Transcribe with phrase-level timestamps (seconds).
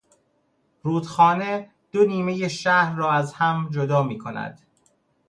[0.83, 4.61] رودخانه دو نیمهی شهر را از هم جدا میکند.